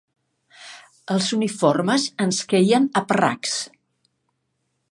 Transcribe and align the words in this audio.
Els 1.15 1.27
uniformes 1.37 2.07
ens 2.29 2.39
queien 2.53 2.87
a 3.01 3.05
parracs 3.13 3.59